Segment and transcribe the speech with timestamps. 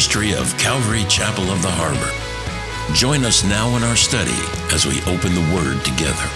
[0.00, 2.94] ministry of Calvary Chapel of the Harbor.
[2.94, 4.32] Join us now in our study
[4.72, 6.26] as we open the Word together.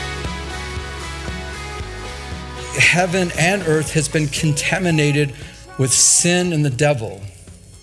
[2.78, 5.34] Heaven and earth has been contaminated
[5.78, 7.23] with sin and the devil.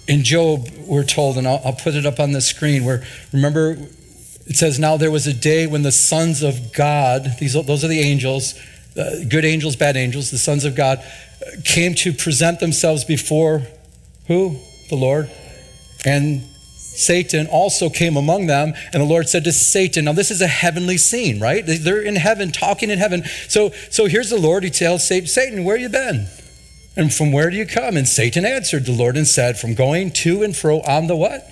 [0.07, 3.71] In Job, we're told, and I'll, I'll put it up on the screen, where remember
[4.45, 7.87] it says, Now there was a day when the sons of God, these, those are
[7.87, 8.53] the angels,
[8.95, 11.03] uh, good angels, bad angels, the sons of God,
[11.65, 13.63] came to present themselves before
[14.27, 14.59] who?
[14.91, 15.31] The Lord.
[16.05, 16.43] And
[16.75, 20.47] Satan also came among them, and the Lord said to Satan, Now, this is a
[20.47, 21.63] heavenly scene, right?
[21.65, 23.23] They're in heaven, talking in heaven.
[23.47, 24.63] So, so here's the Lord.
[24.63, 26.27] He tells Satan, where you been?
[26.95, 27.95] And from where do you come?
[27.95, 31.50] And Satan answered the Lord and said, From going to and fro on the what?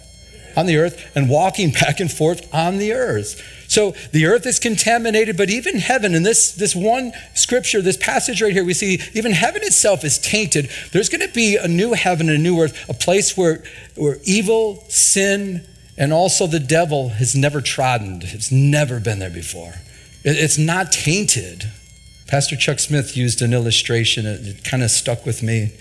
[0.59, 3.41] On the earth, and walking back and forth on the earth.
[3.69, 8.41] So the earth is contaminated, but even heaven, in this, this one scripture, this passage
[8.41, 10.69] right here, we see even heaven itself is tainted.
[10.91, 13.63] There's going to be a new heaven and a new earth, a place where,
[13.95, 15.65] where evil, sin,
[15.97, 18.21] and also the devil has never trodden.
[18.23, 19.75] It's never been there before.
[20.23, 21.69] It's not tainted.
[22.27, 25.73] Pastor Chuck Smith used an illustration, it kind of stuck with me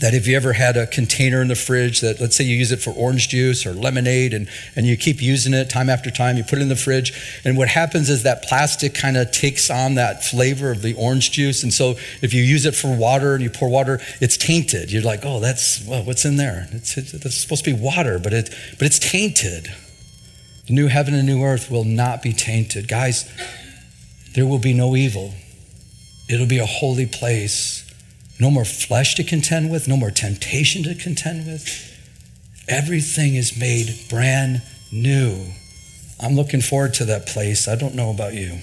[0.00, 2.70] that if you ever had a container in the fridge that let's say you use
[2.70, 6.36] it for orange juice or lemonade and, and you keep using it time after time
[6.36, 9.70] you put it in the fridge and what happens is that plastic kind of takes
[9.70, 13.34] on that flavor of the orange juice and so if you use it for water
[13.34, 14.92] and you pour water it's tainted.
[14.92, 16.68] You're like oh that's well, what's in there?
[16.72, 19.68] It's, it's supposed to be water but it but it's tainted.
[20.66, 22.88] The new heaven and new earth will not be tainted.
[22.88, 23.30] Guys
[24.34, 25.32] there will be no evil.
[26.28, 27.85] It'll be a holy place
[28.38, 31.92] no more flesh to contend with, no more temptation to contend with.
[32.68, 35.52] Everything is made brand new.
[36.20, 37.68] I'm looking forward to that place.
[37.68, 38.58] I don't know about you.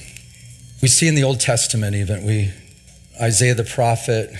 [0.82, 2.52] We see in the Old Testament, even, we,
[3.22, 4.32] Isaiah the prophet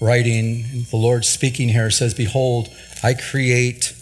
[0.00, 2.68] writing, the Lord speaking here says, Behold,
[3.02, 3.94] I create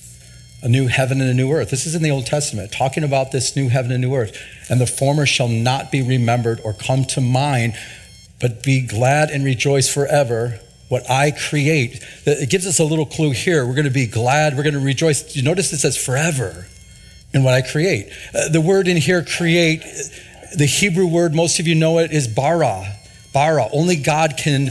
[0.63, 1.71] a new heaven and a new earth.
[1.71, 4.37] This is in the Old Testament, talking about this new heaven and new earth.
[4.71, 7.75] And the former shall not be remembered or come to mind,
[8.43, 10.59] but be glad and rejoice forever
[10.89, 12.05] what I create.
[12.27, 13.65] It gives us a little clue here.
[13.65, 15.35] We're going to be glad, we're going to rejoice.
[15.35, 16.67] You notice it says forever
[17.33, 18.13] in what I create.
[18.35, 19.81] Uh, the word in here, create,
[20.55, 22.99] the Hebrew word, most of you know it, is bara.
[23.33, 23.69] Bara.
[23.73, 24.71] Only God can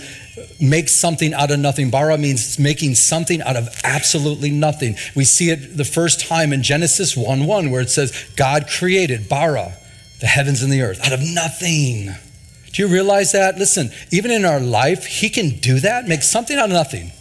[0.60, 1.90] make something out of nothing.
[1.90, 4.96] Bara means making something out of absolutely nothing.
[5.16, 9.28] We see it the first time in Genesis 1 1, where it says, God created,
[9.28, 9.76] bara,
[10.20, 12.14] the heavens and the earth, out of nothing.
[12.74, 13.58] Do you realize that?
[13.58, 17.12] Listen, even in our life, He can do that, make something out of nothing.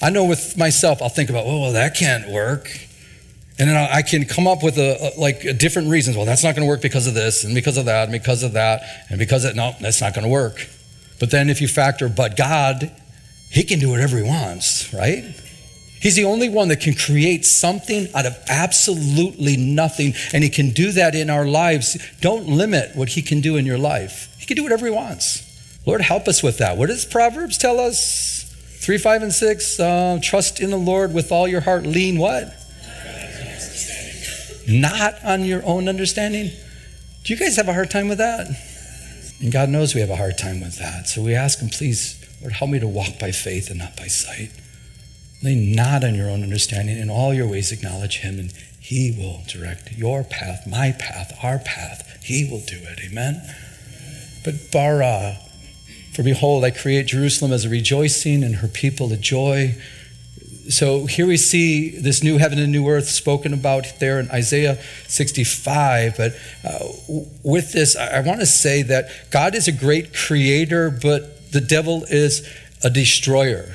[0.00, 2.68] I know with myself, I'll think about, oh, well, that can't work.
[3.58, 6.16] And then I can come up with a, a like a different reasons.
[6.16, 8.42] Well, that's not going to work because of this, and because of that, and because
[8.42, 10.68] of that, and because of no, that's not going to work.
[11.18, 12.90] But then if you factor, but God,
[13.50, 15.24] He can do whatever He wants, right?
[16.00, 20.70] He's the only one that can create something out of absolutely nothing, and He can
[20.70, 21.96] do that in our lives.
[22.20, 24.34] Don't limit what He can do in your life.
[24.38, 25.42] He can do whatever He wants.
[25.86, 26.76] Lord, help us with that.
[26.76, 28.42] What does Proverbs tell us?
[28.80, 29.80] Three, five, and six.
[29.80, 31.84] Uh, trust in the Lord with all your heart.
[31.84, 32.54] Lean what?
[34.68, 36.50] Not on your own understanding.
[37.24, 38.48] Do you guys have a hard time with that?
[39.40, 41.08] And God knows we have a hard time with that.
[41.08, 44.06] So we ask Him, please, Lord, help me to walk by faith and not by
[44.06, 44.50] sight.
[45.42, 46.98] Lean not on your own understanding.
[46.98, 51.58] In all your ways, acknowledge Him, and He will direct your path, my path, our
[51.58, 52.22] path.
[52.22, 53.00] He will do it.
[53.10, 53.42] Amen.
[54.44, 55.38] But bara,
[56.14, 59.76] for behold, I create Jerusalem as a rejoicing and her people a joy.
[60.68, 64.80] So here we see this new heaven and new earth spoken about there in Isaiah
[65.08, 66.16] 65.
[66.16, 66.32] But
[66.64, 66.88] uh,
[67.44, 71.60] with this, I, I want to say that God is a great creator, but the
[71.60, 72.48] devil is
[72.82, 73.74] a destroyer.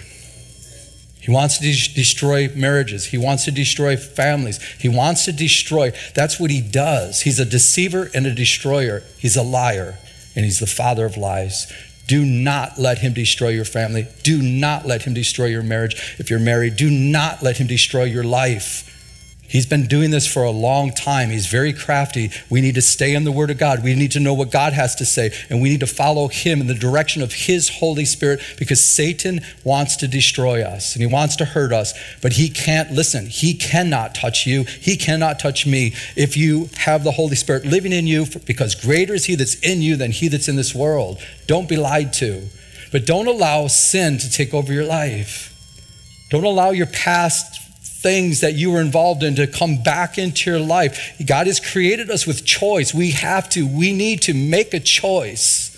[1.21, 3.06] He wants to de- destroy marriages.
[3.06, 4.59] He wants to destroy families.
[4.79, 5.94] He wants to destroy.
[6.15, 7.21] That's what he does.
[7.21, 9.03] He's a deceiver and a destroyer.
[9.19, 10.00] He's a liar
[10.35, 11.71] and he's the father of lies.
[12.07, 14.07] Do not let him destroy your family.
[14.23, 16.15] Do not let him destroy your marriage.
[16.18, 18.91] If you're married, do not let him destroy your life.
[19.51, 21.30] He's been doing this for a long time.
[21.30, 22.31] He's very crafty.
[22.50, 23.83] We need to stay in the Word of God.
[23.83, 26.62] We need to know what God has to say, and we need to follow Him
[26.62, 31.13] in the direction of His Holy Spirit because Satan wants to destroy us and he
[31.13, 33.25] wants to hurt us, but he can't listen.
[33.25, 34.63] He cannot touch you.
[34.63, 39.15] He cannot touch me if you have the Holy Spirit living in you because greater
[39.15, 41.19] is He that's in you than He that's in this world.
[41.47, 42.47] Don't be lied to,
[42.94, 45.50] but don't allow sin to take over your life.
[46.30, 47.61] Don't allow your past
[48.01, 51.15] things that you were involved in to come back into your life.
[51.25, 52.94] God has created us with choice.
[52.94, 55.69] We have to, we need to make a choice.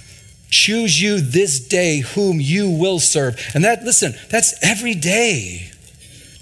[0.49, 3.39] Choose you this day whom you will serve.
[3.53, 5.69] And that, listen, that's every day.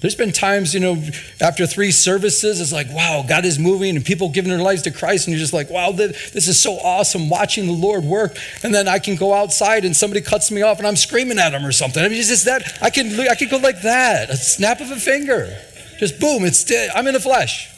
[0.02, 1.02] There's been times, you know,
[1.40, 4.92] after three services, it's like, wow, God is moving and people giving their lives to
[4.92, 5.28] Christ.
[5.28, 8.36] And you're just like, wow, this is so awesome watching the Lord work.
[8.64, 11.52] And then I can go outside and somebody cuts me off and I'm screaming at
[11.52, 12.04] them or something.
[12.04, 14.90] I mean, it's just that, I can, I can go like that, a snap of
[14.90, 15.56] a finger.
[16.02, 16.90] Just boom, it's, dead.
[16.96, 17.70] I'm in the flesh.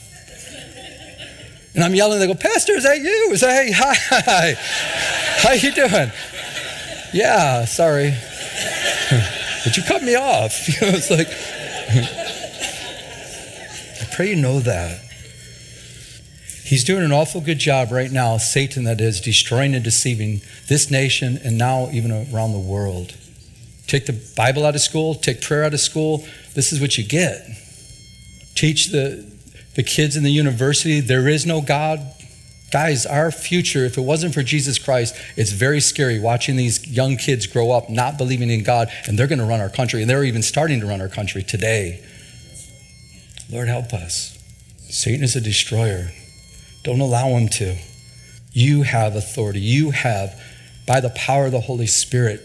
[1.75, 3.31] And I'm yelling, they go, Pastor, is that you?
[3.33, 4.53] Is that, hey, hi,
[5.41, 6.09] how you doing?
[7.11, 8.11] Yeah, sorry.
[9.65, 10.69] but you cut me off.
[10.69, 11.27] You know, it's like,
[14.01, 15.01] I pray you know that.
[16.63, 20.39] He's doing an awful good job right now, Satan that is, destroying and deceiving
[20.69, 23.15] this nation and now even around the world.
[23.85, 26.25] Take the Bible out of school, take prayer out of school.
[26.53, 27.49] This is what you get.
[28.55, 29.25] Teach the,
[29.75, 31.99] the kids in the university there is no God.
[32.71, 37.17] Guys, our future, if it wasn't for Jesus Christ, it's very scary watching these young
[37.17, 40.09] kids grow up not believing in God, and they're going to run our country, and
[40.09, 42.03] they're even starting to run our country today.
[43.51, 44.39] Lord, help us.
[44.89, 46.11] Satan is a destroyer.
[46.83, 47.77] Don't allow him to.
[48.53, 49.59] You have authority.
[49.59, 50.39] You have,
[50.87, 52.41] by the power of the Holy Spirit,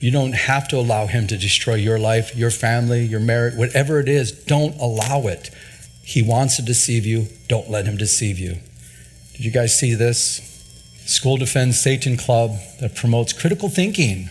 [0.00, 4.00] you don't have to allow him to destroy your life, your family, your marriage, whatever
[4.00, 4.32] it is.
[4.32, 5.50] Don't allow it.
[6.02, 7.26] He wants to deceive you.
[7.48, 8.56] Don't let him deceive you.
[9.34, 10.40] Did you guys see this?
[11.04, 14.30] School Defends Satan Club that promotes critical thinking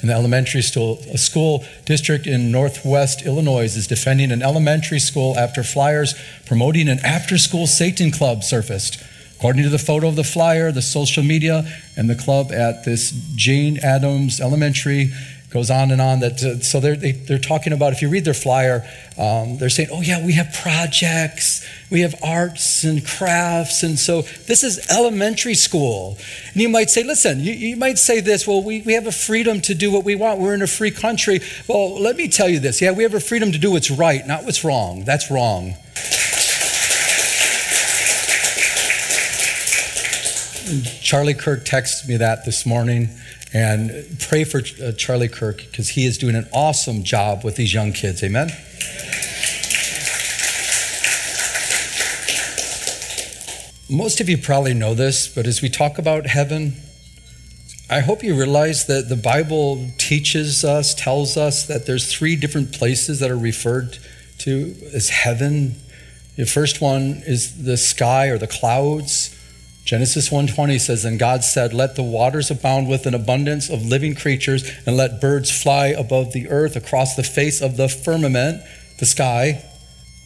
[0.00, 1.00] in the elementary school.
[1.12, 6.14] A school district in northwest Illinois is defending an elementary school after flyers
[6.46, 9.02] promoting an after school Satan Club surfaced.
[9.40, 11.64] According to the photo of the flyer, the social media,
[11.96, 15.12] and the club at this Jane Addams Elementary
[15.48, 18.02] goes on and on that uh, so they're, they, are they are talking about if
[18.02, 18.86] you read their flyer
[19.18, 24.20] um, they're saying oh yeah we have projects we have arts and crafts and so
[24.46, 26.18] this is elementary school.
[26.52, 29.12] And you might say listen you, you might say this well we, we have a
[29.12, 31.40] freedom to do what we want we're in a free country.
[31.66, 34.24] Well let me tell you this yeah we have a freedom to do what's right
[34.26, 35.76] not what's wrong that's wrong
[41.02, 43.08] Charlie Kirk texted me that this morning
[43.52, 47.74] and pray for uh, Charlie Kirk because he is doing an awesome job with these
[47.74, 48.22] young kids.
[48.22, 48.50] Amen.
[53.90, 56.74] Most of you probably know this, but as we talk about heaven,
[57.90, 62.72] I hope you realize that the Bible teaches us, tells us that there's three different
[62.72, 63.98] places that are referred
[64.38, 65.74] to as heaven.
[66.36, 69.19] The first one is the sky or the clouds.
[69.90, 74.14] Genesis 1:20 says and God said let the waters abound with an abundance of living
[74.14, 78.62] creatures and let birds fly above the earth across the face of the firmament
[78.98, 79.64] the sky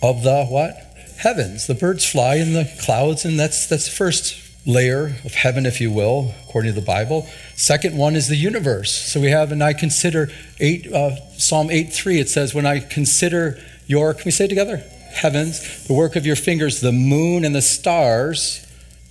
[0.02, 0.76] of the what?
[1.16, 1.66] Heavens.
[1.66, 5.80] The birds fly in the clouds and that's that's the first layer of heaven if
[5.80, 7.26] you will according to the Bible.
[7.56, 8.92] Second one is the universe.
[8.94, 10.28] So we have and I consider
[10.60, 14.84] 8 uh, Psalm 8:3 it says when I consider your can we say it together?
[15.10, 18.63] Heavens the work of your fingers the moon and the stars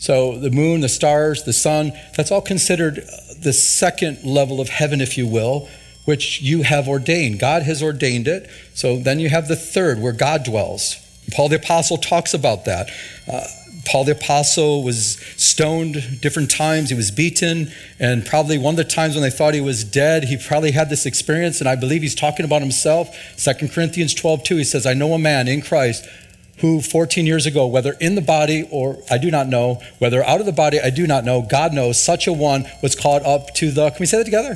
[0.03, 3.07] so the moon, the stars, the sun, that's all considered
[3.39, 5.69] the second level of heaven, if you will,
[6.03, 7.39] which you have ordained.
[7.39, 8.49] God has ordained it.
[8.73, 10.97] So then you have the third, where God dwells.
[11.33, 12.89] Paul the Apostle talks about that.
[13.31, 13.45] Uh,
[13.85, 16.89] Paul the Apostle was stoned different times.
[16.89, 17.71] He was beaten.
[17.97, 20.89] And probably one of the times when they thought he was dead, he probably had
[20.89, 21.61] this experience.
[21.61, 23.15] And I believe he's talking about himself.
[23.37, 26.05] 2 Corinthians 12, 2, he says, I know a man in Christ
[26.59, 30.39] who 14 years ago, whether in the body or I do not know, whether out
[30.39, 33.53] of the body I do not know, God knows, such a one was caught up
[33.55, 34.55] to the, can we say that together?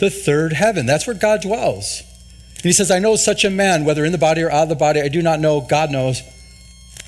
[0.00, 0.86] The third heaven.
[0.86, 2.02] That's where God dwells.
[2.56, 4.68] And he says, I know such a man, whether in the body or out of
[4.68, 6.22] the body, I do not know, God knows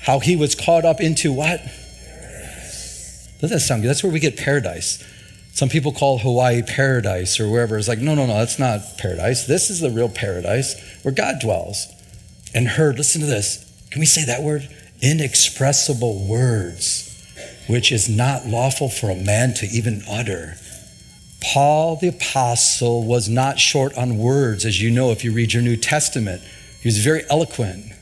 [0.01, 1.61] how he was caught up into what?
[3.41, 3.89] Doesn't that sound good?
[3.89, 5.03] That's where we get paradise.
[5.53, 7.77] Some people call Hawaii paradise or wherever.
[7.77, 9.45] It's like, no, no, no, that's not paradise.
[9.45, 11.87] This is the real paradise where God dwells.
[12.53, 14.67] And heard, listen to this, can we say that word?
[15.01, 17.07] Inexpressible words,
[17.67, 20.55] which is not lawful for a man to even utter.
[21.41, 25.63] Paul the Apostle was not short on words, as you know if you read your
[25.63, 26.41] New Testament.
[26.81, 27.93] He was very eloquent.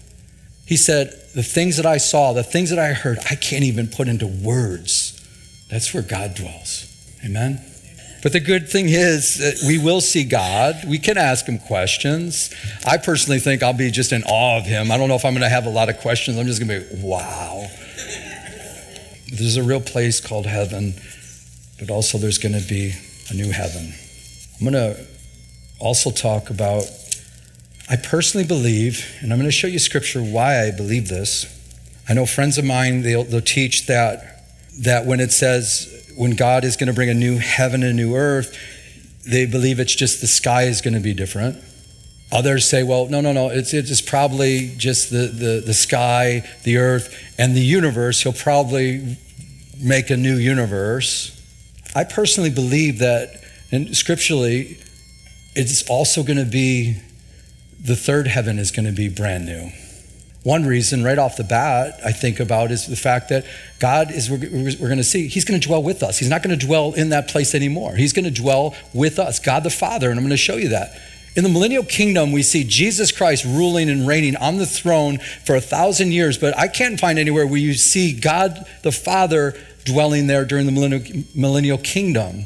[0.65, 3.87] He said, The things that I saw, the things that I heard, I can't even
[3.87, 5.15] put into words.
[5.69, 6.85] That's where God dwells.
[7.25, 7.61] Amen?
[8.21, 10.83] But the good thing is that we will see God.
[10.85, 12.53] We can ask him questions.
[12.85, 14.91] I personally think I'll be just in awe of him.
[14.91, 16.37] I don't know if I'm going to have a lot of questions.
[16.37, 17.67] I'm just going to be, wow.
[19.31, 20.95] There's a real place called heaven,
[21.79, 22.93] but also there's going to be
[23.29, 23.93] a new heaven.
[24.59, 25.05] I'm going to
[25.79, 26.83] also talk about,
[27.89, 31.55] I personally believe, and I'm going to show you scripture why I believe this.
[32.09, 34.43] I know friends of mine, they'll, they'll teach that,
[34.81, 37.93] that when it says, when God is going to bring a new heaven and a
[37.93, 38.53] new earth,
[39.25, 41.63] they believe it's just the sky is going to be different.
[42.29, 46.75] Others say, well, no, no, no, it's, it's probably just the, the, the sky, the
[46.75, 48.21] earth, and the universe.
[48.21, 49.15] He'll probably
[49.81, 51.41] make a new universe.
[51.95, 54.77] I personally believe that, and scripturally,
[55.55, 56.97] it's also going to be
[57.79, 59.71] the third heaven is going to be brand new.
[60.43, 63.45] One reason, right off the bat, I think about is the fact that
[63.79, 66.17] God is, we're, we're going to see, He's going to dwell with us.
[66.17, 67.95] He's not going to dwell in that place anymore.
[67.95, 70.69] He's going to dwell with us, God the Father, and I'm going to show you
[70.69, 70.97] that.
[71.35, 75.55] In the millennial kingdom, we see Jesus Christ ruling and reigning on the throne for
[75.55, 80.27] a thousand years, but I can't find anywhere where you see God the Father dwelling
[80.27, 82.45] there during the millennial, millennial kingdom.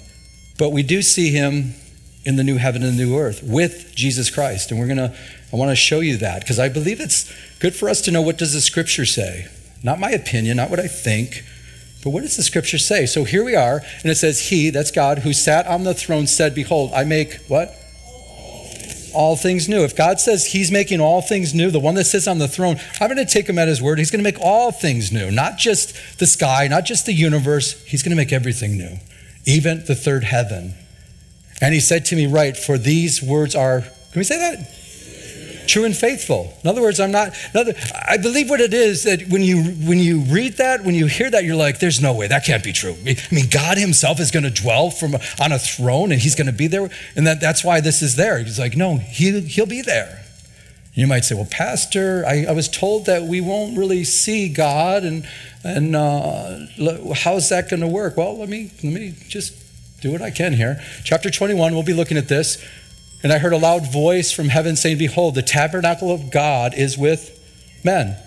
[0.57, 1.75] But we do see him
[2.25, 4.71] in the new heaven and the new earth with Jesus Christ.
[4.71, 5.15] And we're going to,
[5.51, 8.21] I want to show you that because I believe it's good for us to know
[8.21, 9.47] what does the scripture say.
[9.83, 11.43] Not my opinion, not what I think,
[12.03, 13.05] but what does the scripture say?
[13.05, 16.27] So here we are, and it says, He, that's God, who sat on the throne
[16.27, 17.79] said, Behold, I make what?
[19.13, 19.83] all things new.
[19.83, 22.77] If God says He's making all things new, the one that sits on the throne,
[22.99, 23.99] I'm going to take Him at His word.
[23.99, 27.81] He's going to make all things new, not just the sky, not just the universe.
[27.85, 28.97] He's going to make everything new,
[29.45, 30.73] even the third heaven.
[31.63, 34.73] And He said to me, Right, for these words are, can we say that?
[35.67, 36.53] true and faithful.
[36.63, 37.33] In other words, I'm not.
[37.55, 37.73] Other,
[38.07, 41.29] I believe what it is that when you when you read that, when you hear
[41.31, 44.31] that, you're like, "There's no way that can't be true." I mean, God Himself is
[44.31, 47.39] going to dwell from on a throne, and He's going to be there, and that,
[47.41, 48.39] that's why this is there.
[48.39, 50.23] He's like, "No, He He'll be there."
[50.93, 55.03] You might say, "Well, Pastor, I, I was told that we won't really see God,
[55.03, 55.27] and
[55.63, 56.67] and uh,
[57.15, 59.62] how's that going to work?" Well, let me let me just
[60.03, 60.81] do what I can here.
[61.03, 62.63] Chapter 21, we'll be looking at this.
[63.23, 66.97] And I heard a loud voice from heaven saying, Behold, the tabernacle of God is
[66.97, 67.39] with
[67.85, 68.17] men,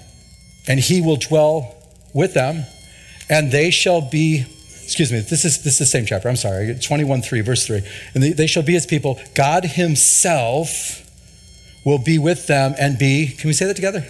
[0.67, 1.77] and he will dwell
[2.15, 2.65] with them,
[3.29, 4.47] and they shall be,
[4.85, 7.83] excuse me, this is, this is the same chapter, I'm sorry, 21 3, verse 3.
[8.15, 9.21] And they, they shall be his people.
[9.35, 11.03] God himself
[11.85, 14.07] will be with them and be, can we say that together?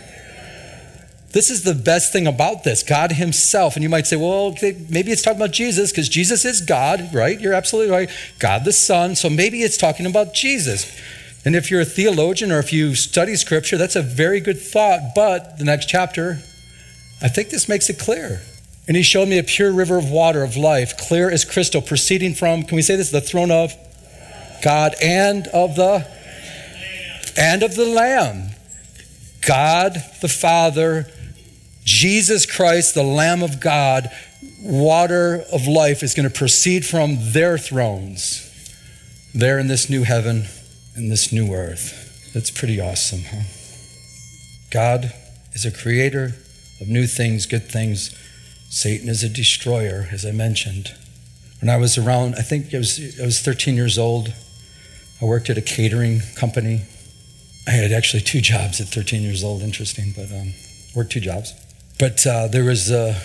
[1.37, 3.77] This is the best thing about this God Himself.
[3.77, 4.57] And you might say, well,
[4.89, 7.39] maybe it's talking about Jesus because Jesus is God, right?
[7.39, 8.09] You're absolutely right.
[8.39, 9.15] God the Son.
[9.15, 10.99] So maybe it's talking about Jesus.
[11.45, 15.15] And if you're a theologian or if you study Scripture, that's a very good thought.
[15.15, 16.39] But the next chapter,
[17.21, 18.41] I think this makes it clear.
[18.89, 22.33] And he showed me a pure river of water of life, clear as crystal, proceeding
[22.33, 23.75] from, can we say this, the throne of
[24.63, 26.09] God and of the
[27.37, 28.53] and of the Lamb.
[29.47, 31.13] God the Father
[31.87, 34.11] Jesus Christ, the Lamb of God,
[34.61, 38.43] water of life is going to proceed from their thrones
[39.33, 40.47] there in this new heaven
[40.97, 42.33] and this new earth.
[42.35, 43.45] That's pretty awesome, huh?
[44.73, 45.13] God
[45.53, 46.33] is a creator
[46.81, 48.13] of new things, good things.
[48.69, 50.93] Satan is a destroyer, as I mentioned.
[51.61, 54.35] When I was around, I think I was, I was 13 years old.
[55.23, 56.83] I worked at a catering company.
[57.69, 60.53] I had actually two jobs at 13 years old, interesting, but um,
[60.97, 61.55] worked two jobs.
[61.99, 63.21] But uh, there was a,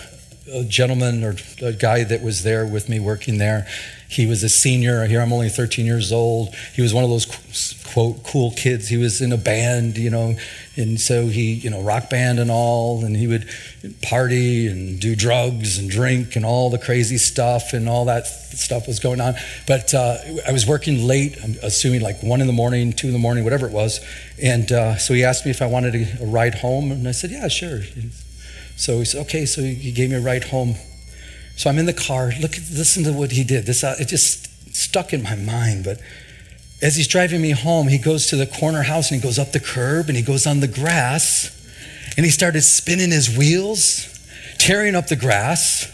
[0.50, 3.66] a, gentleman or a guy that was there with me working there.
[4.08, 5.04] He was a senior.
[5.06, 6.54] Here I'm only 13 years old.
[6.74, 7.26] He was one of those
[7.92, 8.88] quote cool kids.
[8.88, 10.36] He was in a band, you know,
[10.76, 13.46] and so he, you know, rock band and all, and he would
[14.02, 18.86] party and do drugs and drink and all the crazy stuff and all that stuff
[18.86, 19.34] was going on.
[19.66, 21.36] But uh, I was working late.
[21.42, 24.00] I'm assuming like one in the morning, two in the morning, whatever it was.
[24.42, 27.30] And uh, so he asked me if I wanted a ride home, and I said,
[27.30, 27.80] yeah, sure.
[28.76, 30.74] So he said, okay, so he gave me a ride home.
[31.56, 32.32] So I'm in the car.
[32.40, 33.66] Look, listen to what he did.
[33.66, 35.84] This uh, it just stuck in my mind.
[35.84, 36.00] But
[36.80, 39.52] as he's driving me home, he goes to the corner house and he goes up
[39.52, 41.50] the curb and he goes on the grass
[42.16, 44.08] and he started spinning his wheels,
[44.58, 45.88] tearing up the grass.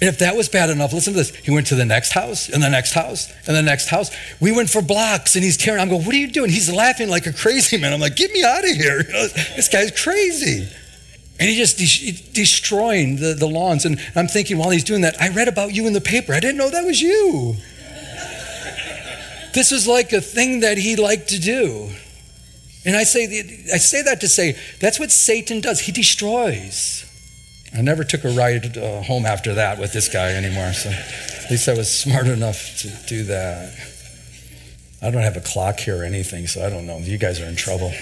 [0.00, 1.34] And if that was bad enough, listen to this.
[1.34, 4.10] He went to the next house and the next house and the next house.
[4.40, 5.80] We went for blocks and he's tearing.
[5.80, 6.50] I'm going, what are you doing?
[6.50, 7.92] He's laughing like a crazy man.
[7.92, 9.02] I'm like, get me out of here.
[9.56, 10.68] this guy's crazy.
[11.40, 13.86] And he just de- destroying the, the lawns.
[13.86, 16.34] And I'm thinking while he's doing that, I read about you in the paper.
[16.34, 17.56] I didn't know that was you.
[19.54, 21.88] this was like a thing that he liked to do.
[22.84, 23.24] And I say,
[23.72, 25.80] I say that to say that's what Satan does.
[25.80, 27.06] He destroys.
[27.74, 30.74] I never took a ride uh, home after that with this guy anymore.
[30.74, 33.72] So at least I was smart enough to do that.
[35.00, 36.98] I don't have a clock here or anything, so I don't know.
[36.98, 37.92] You guys are in trouble.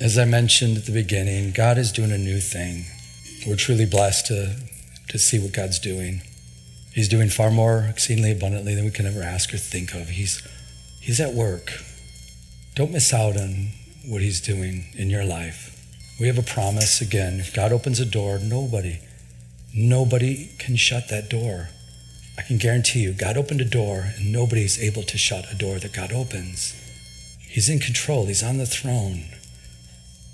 [0.00, 2.86] As I mentioned at the beginning, God is doing a new thing.
[3.46, 4.56] We're truly blessed to,
[5.10, 6.22] to see what God's doing.
[6.94, 10.08] He's doing far more exceedingly abundantly than we can ever ask or think of.
[10.08, 10.40] He's,
[11.02, 11.72] he's at work.
[12.74, 13.72] Don't miss out on
[14.06, 15.76] what He's doing in your life.
[16.18, 17.38] We have a promise again.
[17.38, 19.00] If God opens a door, nobody
[19.74, 21.68] nobody can shut that door.
[22.38, 25.78] I can guarantee you, God opened a door, and nobody's able to shut a door
[25.78, 26.74] that God opens.
[27.38, 29.24] He's in control, He's on the throne.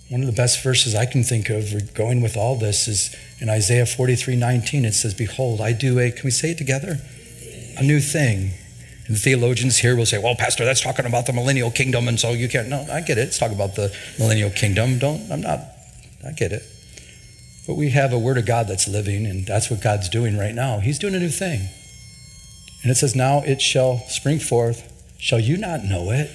[0.08, 3.48] One of the best verses I can think of going with all this is in
[3.48, 4.84] Isaiah 43 19.
[4.84, 6.98] It says, Behold, I do a, can we say it together?
[7.76, 8.52] A new thing.
[9.06, 12.18] And the theologians here will say, Well, Pastor, that's talking about the millennial kingdom, and
[12.18, 12.68] so you can't.
[12.68, 13.22] No, I get it.
[13.22, 14.98] It's talking about the millennial kingdom.
[14.98, 15.60] Don't, I'm not,
[16.24, 16.62] I get it.
[17.66, 20.54] But we have a word of God that's living, and that's what God's doing right
[20.54, 20.78] now.
[20.78, 21.68] He's doing a new thing.
[22.82, 24.92] And it says, Now it shall spring forth.
[25.18, 26.30] Shall you not know it?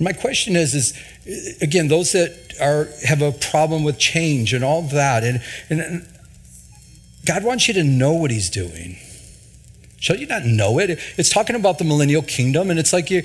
[0.00, 4.82] My question is, is again, those that are have a problem with change and all
[4.82, 6.06] that, and, and
[7.26, 8.96] God wants you to know what He's doing.
[10.04, 10.98] Shall you not know it?
[11.16, 13.22] It's talking about the millennial kingdom, and it's like you,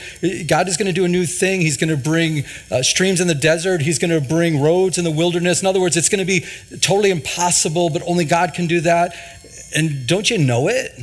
[0.48, 1.60] God is going to do a new thing.
[1.60, 3.82] He's going to bring uh, streams in the desert.
[3.82, 5.62] He's going to bring roads in the wilderness.
[5.62, 6.46] In other words, it's going to be
[6.80, 9.14] totally impossible, but only God can do that.
[9.76, 10.98] And don't you know it?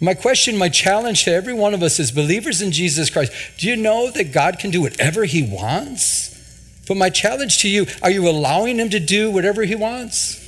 [0.00, 3.68] My question, my challenge to every one of us as believers in Jesus Christ do
[3.68, 6.32] you know that God can do whatever He wants?
[6.86, 10.40] But my challenge to you are you allowing Him to do whatever He wants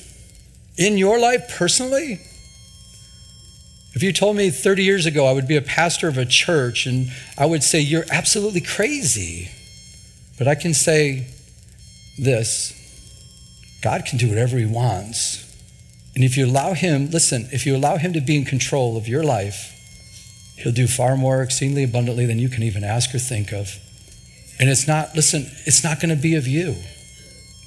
[0.77, 2.21] in your life personally?
[3.95, 6.85] If you told me 30 years ago I would be a pastor of a church,
[6.85, 9.51] and I would say, You're absolutely crazy.
[10.37, 11.29] But I can say
[12.19, 12.75] this
[13.83, 15.46] God can do whatever He wants.
[16.17, 19.07] And if you allow Him, listen, if you allow Him to be in control of
[19.07, 19.75] your life,
[20.57, 23.79] He'll do far more exceedingly abundantly than you can even ask or think of.
[24.59, 26.75] And it's not, listen, it's not going to be of you.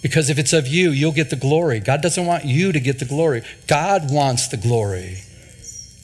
[0.01, 1.79] Because if it's of you, you'll get the glory.
[1.79, 5.19] God doesn't want you to get the glory, God wants the glory.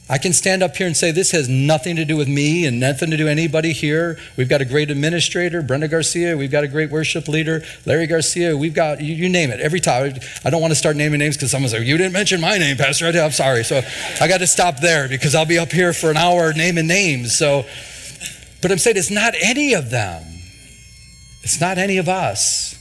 [0.08, 2.78] I can stand up here and say this has nothing to do with me and
[2.78, 4.16] nothing to do with anybody here.
[4.36, 6.36] We've got a great administrator, Brenda Garcia.
[6.36, 8.56] We've got a great worship leader, Larry Garcia.
[8.56, 10.14] We've got, you, you name it, every time.
[10.44, 12.76] I don't want to start naming names because someone's like, you didn't mention my name,
[12.76, 13.06] Pastor.
[13.06, 13.64] I'm sorry.
[13.64, 13.82] So
[14.20, 17.36] I got to stop there because I'll be up here for an hour naming names.
[17.36, 17.64] So,
[18.62, 20.22] but I'm saying it's not any of them.
[21.42, 22.74] It's not any of us.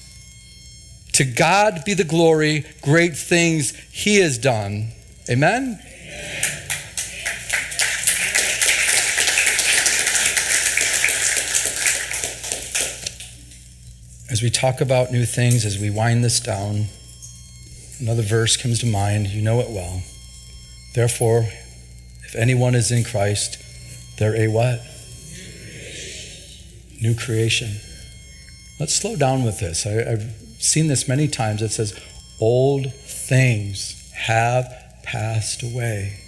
[1.13, 4.89] To God be the glory, great things He has done.
[5.27, 5.79] Amen?
[5.81, 6.64] Amen.
[14.35, 16.87] As we talk about new things, as we wind this down,
[18.01, 19.27] another verse comes to mind.
[19.27, 20.03] You know it well.
[20.93, 21.47] Therefore,
[22.25, 23.57] if anyone is in Christ,
[24.19, 24.81] they're a what?
[27.01, 27.77] New creation.
[28.77, 29.87] Let's slow down with this.
[29.87, 31.61] I, have seen this many times.
[31.61, 31.97] It says,
[32.41, 34.69] Old things have
[35.01, 36.19] passed away.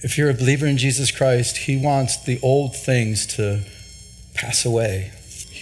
[0.00, 3.60] If you're a believer in Jesus Christ, He wants the old things to
[4.34, 5.12] pass away.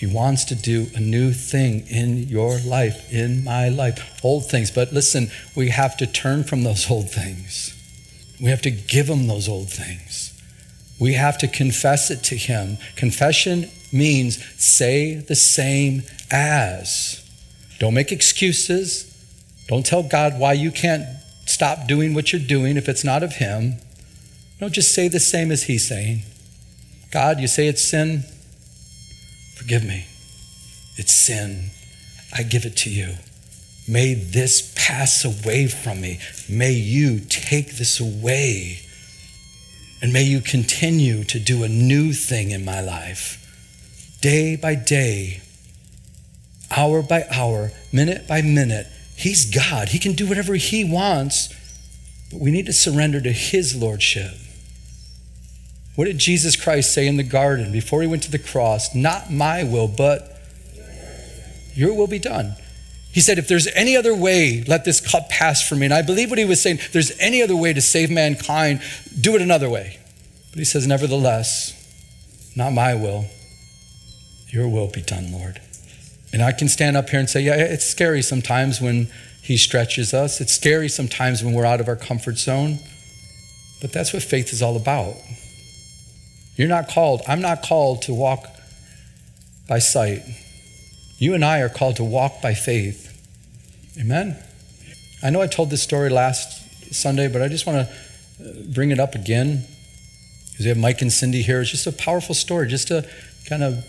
[0.04, 4.70] He wants to do a new thing in your life, in my life, old things.
[4.70, 7.74] But listen, we have to turn from those old things.
[8.38, 10.38] We have to give him those old things.
[11.00, 12.76] We have to confess it to him.
[12.96, 17.24] Confession means say the same as.
[17.78, 19.10] Don't make excuses.
[19.68, 21.06] Don't tell God why you can't
[21.46, 23.76] stop doing what you're doing if it's not of him.
[24.60, 26.24] Don't just say the same as he's saying.
[27.10, 28.24] God, you say it's sin.
[29.54, 30.06] Forgive me.
[30.96, 31.70] It's sin.
[32.32, 33.14] I give it to you.
[33.86, 36.18] May this pass away from me.
[36.48, 38.80] May you take this away.
[40.00, 43.40] And may you continue to do a new thing in my life.
[44.20, 45.40] Day by day,
[46.74, 48.86] hour by hour, minute by minute.
[49.16, 49.88] He's God.
[49.88, 51.48] He can do whatever He wants,
[52.30, 54.32] but we need to surrender to His Lordship.
[55.94, 58.94] What did Jesus Christ say in the garden before he went to the cross?
[58.94, 60.40] Not my will, but
[61.74, 62.57] your will be done.
[63.12, 65.87] He said, If there's any other way, let this cup pass from me.
[65.87, 66.78] And I believe what he was saying.
[66.78, 68.83] If there's any other way to save mankind,
[69.20, 69.98] do it another way.
[70.50, 71.72] But he says, Nevertheless,
[72.57, 73.26] not my will,
[74.48, 75.61] your will be done, Lord.
[76.33, 79.09] And I can stand up here and say, Yeah, it's scary sometimes when
[79.40, 80.40] he stretches us.
[80.40, 82.80] It's scary sometimes when we're out of our comfort zone.
[83.80, 85.14] But that's what faith is all about.
[86.56, 88.46] You're not called, I'm not called to walk
[89.68, 90.22] by sight.
[91.18, 93.10] You and I are called to walk by faith.
[93.98, 94.36] Amen?
[95.22, 97.94] I know I told this story last Sunday, but I just want to
[98.44, 99.64] uh, bring it up again
[100.50, 101.60] because we have Mike and Cindy here.
[101.60, 103.08] It's just a powerful story, just to
[103.48, 103.84] kind of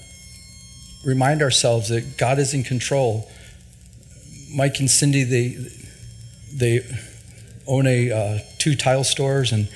[1.06, 3.30] remind ourselves that God is in control.
[4.56, 5.58] Mike and Cindy, they,
[6.54, 6.88] they
[7.68, 9.68] own a uh, two tile stores, and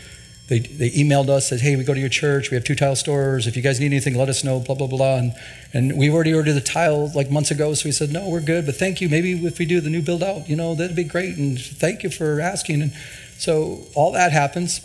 [0.50, 2.96] they, they emailed us, said, hey, we go to your church, we have two tile
[2.96, 3.46] stores.
[3.46, 5.18] If you guys need anything, let us know, blah, blah, blah.
[5.18, 5.34] And,
[5.74, 8.66] and we already ordered the tile like months ago, so we said, no, we're good,
[8.66, 9.10] but thank you.
[9.10, 11.38] Maybe if we do the new build out, you know, that'd be great.
[11.38, 12.82] And thank you for asking.
[12.82, 12.94] And
[13.38, 14.82] so all that happens.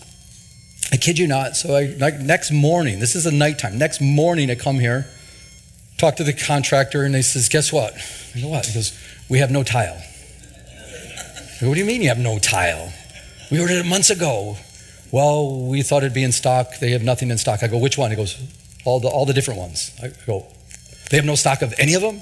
[0.93, 1.57] I kid you not.
[1.57, 3.79] So I, like next morning, this is a nighttime.
[3.79, 5.07] Next morning, I come here,
[5.97, 7.95] talk to the contractor, and they says, guess what?
[8.37, 8.67] I go, what?
[8.67, 8.93] He goes,
[9.31, 10.01] we have no tile.
[11.61, 12.93] Go, what do you mean you have no tile?
[13.51, 14.59] We ordered it months ago.
[15.15, 16.81] Well, we thought it'd be in stock.
[16.81, 17.63] They have nothing in stock.
[17.63, 18.11] I go, which one?
[18.11, 18.37] He goes,
[18.85, 19.93] all the, all the different ones.
[20.03, 20.45] I go,
[21.09, 22.21] they have no stock of any of them?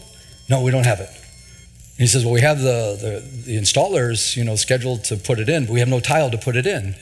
[0.50, 1.08] No, we don't have it.
[1.08, 5.38] And he says, well, we have the, the, the installers, you know, scheduled to put
[5.38, 6.94] it in, but we have no tile to put it in.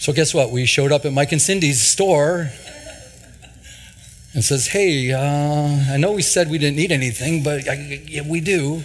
[0.00, 0.50] So guess what?
[0.50, 2.50] We showed up at Mike and Cindy's store
[4.34, 8.28] and says, hey, uh, I know we said we didn't need anything, but I, yeah,
[8.28, 8.82] we do.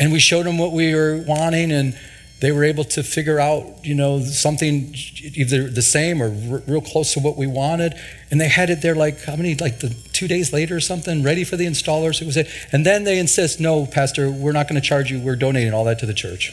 [0.00, 1.98] And we showed them what we were wanting and
[2.42, 6.80] they were able to figure out, you know, something either the same or r- real
[6.80, 7.94] close to what we wanted.
[8.32, 11.22] And they had it there like how many, like the two days later or something,
[11.22, 12.20] ready for the installers.
[12.20, 12.48] It was it.
[12.72, 15.20] And then they insist, no, Pastor, we're not going to charge you.
[15.20, 16.50] We're donating all that to the church.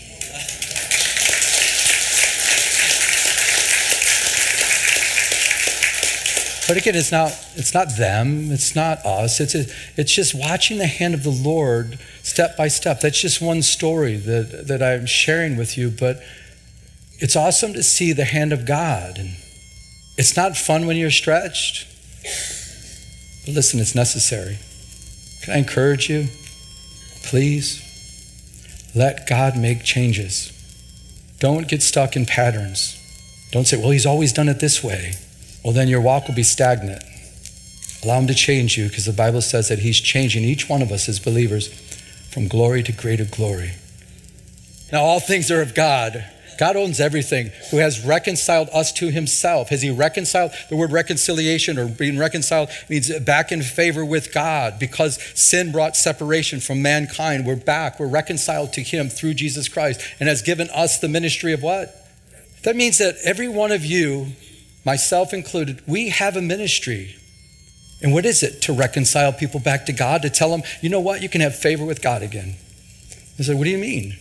[6.69, 9.39] But again, it's not, it's not them, it's not us.
[9.39, 13.01] It's, it's just watching the hand of the Lord step by step.
[13.01, 16.21] That's just one story that, that I'm sharing with you, but
[17.17, 19.17] it's awesome to see the hand of God.
[19.17, 19.31] And
[20.15, 21.87] it's not fun when you're stretched,
[23.47, 24.59] but listen, it's necessary.
[25.41, 26.27] Can I encourage you?
[27.23, 27.81] Please
[28.93, 30.53] let God make changes.
[31.39, 32.95] Don't get stuck in patterns.
[33.51, 35.15] Don't say, well, he's always done it this way
[35.63, 37.03] well, then your walk will be stagnant.
[38.03, 40.91] Allow Him to change you because the Bible says that He's changing each one of
[40.91, 41.67] us as believers
[42.31, 43.71] from glory to greater glory.
[44.91, 46.25] Now, all things are of God.
[46.59, 49.69] God owns everything, who has reconciled us to himself.
[49.69, 50.51] Has he reconciled?
[50.69, 55.95] The word reconciliation or being reconciled means back in favor with God because sin brought
[55.95, 57.45] separation from mankind.
[57.45, 57.97] We're back.
[57.97, 61.95] We're reconciled to him through Jesus Christ and has given us the ministry of what?
[62.63, 64.33] That means that every one of you
[64.89, 67.15] myself included, we have a ministry.
[68.01, 68.63] And what is it?
[68.63, 71.55] To reconcile people back to God, to tell them, you know what, you can have
[71.55, 72.55] favor with God again.
[73.37, 74.17] I said, what do you mean?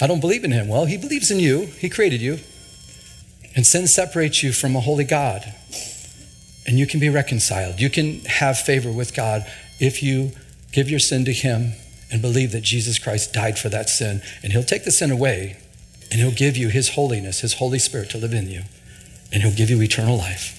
[0.00, 0.66] I don't believe in him.
[0.66, 2.38] Well, he believes in you, he created you.
[3.54, 5.42] And sin separates you from a holy God.
[6.66, 7.78] And you can be reconciled.
[7.78, 9.44] You can have favor with God
[9.78, 10.30] if you
[10.72, 11.74] give your sin to him
[12.10, 14.22] and believe that Jesus Christ died for that sin.
[14.42, 15.58] And he'll take the sin away
[16.10, 18.62] and he'll give you his holiness, his Holy Spirit to live in you
[19.32, 20.58] and He'll give you eternal life.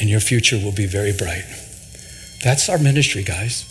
[0.00, 1.44] And your future will be very bright.
[2.44, 3.64] That's our ministry, guys.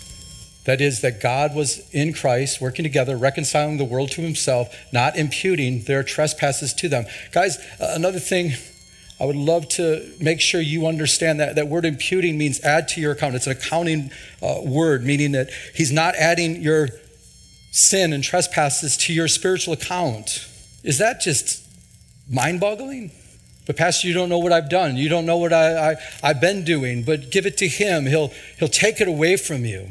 [0.66, 5.16] That is, that God was in Christ, working together, reconciling the world to Himself, not
[5.16, 7.06] imputing their trespasses to them.
[7.32, 8.52] Guys, another thing
[9.20, 13.02] I would love to make sure you understand that that word imputing means add to
[13.02, 13.36] your account.
[13.36, 14.12] It's an accounting
[14.44, 16.90] uh, word, meaning that He's not adding your
[17.72, 20.48] sin and trespasses to your spiritual account.
[20.84, 21.66] Is that just
[22.30, 23.12] mind boggling?
[23.68, 24.96] But Pastor, you don't know what I've done.
[24.96, 27.04] You don't know what I, I, I've been doing.
[27.04, 28.06] But give it to Him.
[28.06, 29.90] He'll, he'll take it away from you.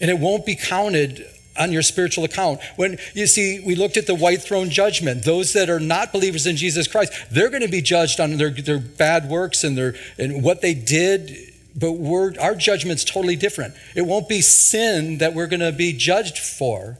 [0.00, 1.24] And it won't be counted
[1.56, 2.60] on your spiritual account.
[2.76, 5.24] When you see, we looked at the white throne judgment.
[5.24, 8.50] Those that are not believers in Jesus Christ, they're going to be judged on their,
[8.50, 11.36] their bad works and their and what they did.
[11.76, 13.74] But we're, our judgment's totally different.
[13.94, 16.98] It won't be sin that we're going to be judged for.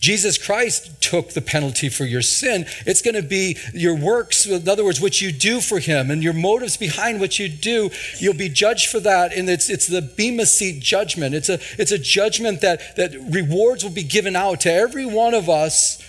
[0.00, 2.66] Jesus Christ took the penalty for your sin.
[2.86, 6.22] It's going to be your works, in other words, what you do for Him and
[6.22, 7.90] your motives behind what you do.
[8.18, 9.32] You'll be judged for that.
[9.32, 11.34] And it's, it's the Bema seat judgment.
[11.34, 15.34] It's a, it's a judgment that, that rewards will be given out to every one
[15.34, 16.00] of us,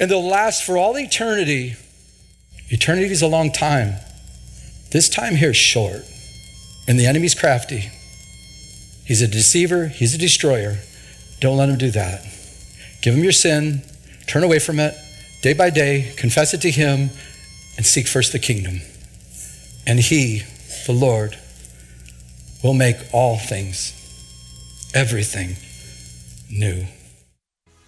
[0.00, 1.76] and they'll last for all eternity.
[2.68, 3.94] Eternity is a long time.
[4.90, 6.02] This time here is short,
[6.88, 7.90] and the enemy's crafty.
[9.04, 10.78] He's a deceiver, he's a destroyer.
[11.38, 12.24] Don't let him do that.
[13.06, 13.82] Give him your sin,
[14.26, 14.92] turn away from it
[15.40, 17.10] day by day, confess it to him,
[17.76, 18.80] and seek first the kingdom.
[19.86, 20.42] And he,
[20.88, 21.38] the Lord,
[22.64, 23.92] will make all things,
[24.92, 25.54] everything
[26.50, 26.84] new.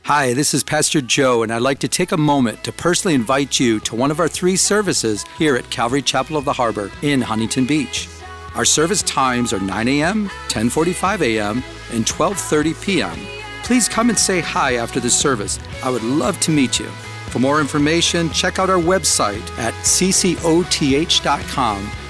[0.05, 3.59] Hi, this is Pastor Joe, and I'd like to take a moment to personally invite
[3.59, 7.23] you to one of our three services here at Calvary Chapel of the Harbor in
[7.23, 8.09] Huntington Beach.
[8.55, 13.38] Our service times are 9 a.m., 10:45 a.m., and 12:30 p.m
[13.69, 15.61] please come and say hi after the service.
[15.85, 16.87] I would love to meet you.
[17.29, 20.41] For more information, check out our website at ccoth.com.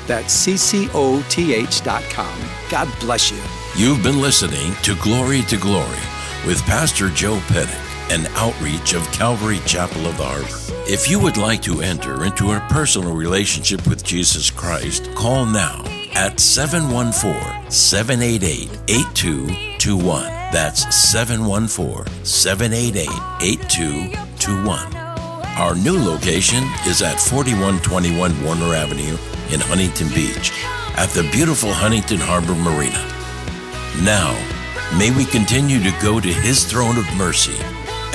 [0.07, 2.40] That's ccoth.com.
[2.71, 3.42] God bless you.
[3.77, 5.99] You've been listening to Glory to Glory
[6.47, 7.75] with Pastor Joe Pettit,
[8.12, 10.47] an outreach of Calvary Chapel of the Harbor.
[10.88, 15.83] If you would like to enter into a personal relationship with Jesus Christ, call now
[16.14, 20.38] at 714 788 8221.
[20.50, 23.08] That's 714 788
[23.42, 24.96] 8221.
[25.58, 29.18] Our new location is at 4121 Warner Avenue
[29.52, 30.52] in Huntington Beach
[30.96, 33.04] at the beautiful Huntington Harbor Marina.
[34.02, 34.32] Now,
[34.96, 37.58] may we continue to go to His throne of mercy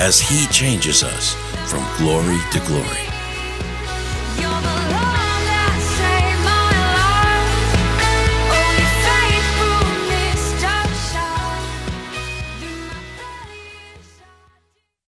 [0.00, 1.34] as He changes us
[1.70, 3.13] from glory to glory.